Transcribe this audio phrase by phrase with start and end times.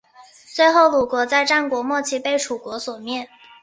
[0.55, 3.29] 最后鲁国在战国末期被楚国所灭。